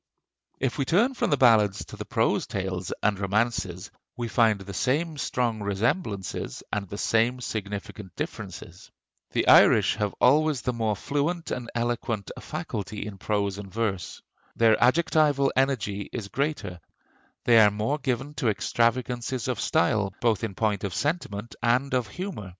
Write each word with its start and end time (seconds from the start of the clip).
If 0.59 0.79
we 0.79 0.85
turn 0.85 1.13
from 1.13 1.29
the 1.29 1.37
ballads 1.37 1.85
to 1.85 1.95
the 1.95 2.05
prose 2.05 2.47
tales 2.47 2.91
and 3.03 3.19
romances, 3.19 3.91
we 4.17 4.29
find 4.29 4.59
the 4.59 4.73
same 4.73 5.15
strong 5.19 5.61
resemblances 5.61 6.63
and 6.73 6.89
the 6.89 6.97
same 6.97 7.39
significant 7.39 8.15
differences. 8.15 8.89
The 9.29 9.47
Irish 9.47 9.97
have 9.97 10.15
always 10.19 10.63
the 10.63 10.73
more 10.73 10.95
fluent 10.95 11.51
and 11.51 11.69
eloquent 11.75 12.31
a 12.35 12.41
faculty 12.41 13.05
in 13.05 13.19
prose 13.19 13.59
and 13.59 13.71
verse. 13.71 14.23
Their 14.55 14.75
adjectival 14.83 15.51
energy 15.55 16.09
is 16.11 16.29
greater; 16.29 16.79
they 17.45 17.59
are 17.59 17.69
more 17.69 17.99
given 17.99 18.33
to 18.37 18.49
extravagances 18.49 19.47
of 19.47 19.59
style, 19.59 20.15
both 20.19 20.43
in 20.43 20.55
point 20.55 20.83
of 20.83 20.95
sentiment 20.95 21.55
and 21.61 21.93
of 21.93 22.07
humor. 22.07 22.49